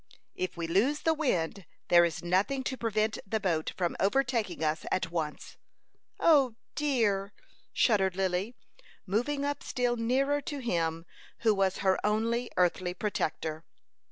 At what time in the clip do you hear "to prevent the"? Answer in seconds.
2.63-3.39